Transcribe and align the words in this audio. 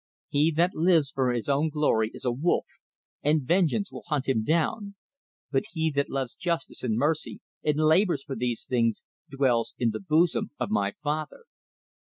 He 0.29 0.49
that 0.57 0.73
lives 0.73 1.11
for 1.11 1.31
his 1.31 1.47
own 1.47 1.69
glory 1.69 2.09
is 2.11 2.25
a 2.25 2.31
wolf, 2.31 2.65
and 3.21 3.43
vengeance 3.43 3.91
will 3.91 4.01
hunt 4.07 4.27
him 4.27 4.43
down; 4.43 4.95
but 5.51 5.65
he 5.73 5.91
that 5.91 6.09
loves 6.09 6.33
justice 6.33 6.81
and 6.81 6.97
mercy, 6.97 7.39
and 7.63 7.77
labors 7.77 8.23
for 8.23 8.35
these 8.35 8.65
things, 8.65 9.03
dwells 9.29 9.75
in 9.77 9.91
the 9.91 9.99
bosom 9.99 10.49
of 10.59 10.71
my 10.71 10.91
Father. 11.03 11.43